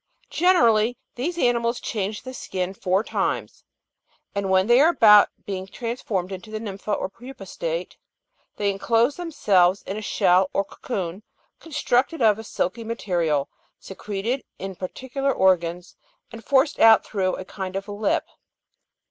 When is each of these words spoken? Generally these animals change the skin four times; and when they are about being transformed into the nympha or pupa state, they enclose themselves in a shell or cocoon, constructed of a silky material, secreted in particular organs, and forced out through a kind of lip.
Generally 0.31 0.97
these 1.13 1.37
animals 1.37 1.79
change 1.79 2.23
the 2.23 2.33
skin 2.33 2.73
four 2.73 3.03
times; 3.03 3.63
and 4.33 4.49
when 4.49 4.65
they 4.65 4.81
are 4.81 4.89
about 4.89 5.29
being 5.45 5.67
transformed 5.67 6.31
into 6.31 6.49
the 6.49 6.59
nympha 6.59 6.91
or 6.91 7.07
pupa 7.07 7.45
state, 7.45 7.97
they 8.55 8.71
enclose 8.71 9.15
themselves 9.17 9.83
in 9.83 9.97
a 9.97 10.01
shell 10.01 10.49
or 10.53 10.65
cocoon, 10.65 11.21
constructed 11.59 12.19
of 12.19 12.39
a 12.39 12.43
silky 12.43 12.83
material, 12.83 13.47
secreted 13.77 14.43
in 14.57 14.73
particular 14.75 15.31
organs, 15.31 15.95
and 16.31 16.43
forced 16.43 16.79
out 16.79 17.05
through 17.05 17.35
a 17.35 17.45
kind 17.45 17.75
of 17.75 17.87
lip. 17.87 18.25